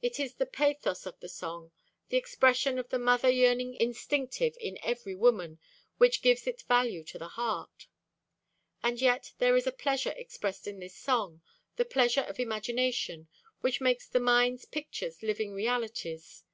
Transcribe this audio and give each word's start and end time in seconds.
It 0.00 0.18
is 0.18 0.36
the 0.36 0.46
pathos 0.46 1.04
of 1.04 1.20
the 1.20 1.28
song, 1.28 1.70
the 2.08 2.16
expression 2.16 2.78
of 2.78 2.88
the 2.88 2.98
mother 2.98 3.28
yearning 3.28 3.74
instinctive 3.74 4.56
in 4.58 4.78
every 4.82 5.14
woman, 5.14 5.58
which 5.98 6.22
gives 6.22 6.46
it 6.46 6.62
value 6.62 7.04
to 7.04 7.18
the 7.18 7.28
heart. 7.28 7.86
And 8.82 8.98
yet 8.98 9.34
there 9.36 9.58
is 9.58 9.66
a 9.66 9.72
pleasure 9.72 10.14
expressed 10.16 10.66
in 10.66 10.78
this 10.78 10.96
song, 10.96 11.42
the 11.76 11.84
pleasure 11.84 12.22
of 12.22 12.40
imagination, 12.40 13.28
which 13.60 13.82
makes 13.82 14.06
the 14.08 14.20
mind's 14.20 14.64
pictures 14.64 15.22
living 15.22 15.52
realities. 15.52 16.44